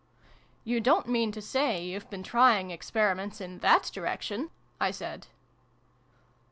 "You 0.63 0.81
don't 0.81 1.07
mean 1.07 1.31
to 1.31 1.43
say 1.43 1.83
you've 1.83 2.09
been 2.09 2.23
trying 2.23 2.71
experiments 2.71 3.39
in 3.39 3.59
that 3.59 3.91
direction!" 3.93 4.49
I 4.81 4.89
said. 4.89 5.27